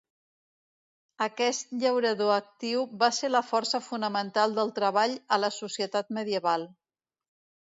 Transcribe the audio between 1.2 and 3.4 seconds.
Aquest llaurador actiu va ser